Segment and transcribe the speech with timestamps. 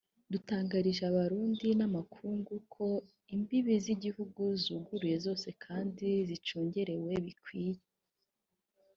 [0.31, 2.87] Dutangarije Abarundi n'amakungu ko
[3.35, 7.81] imbibe z'igihugu zuguruye zose kandi zicungerewe bikwiye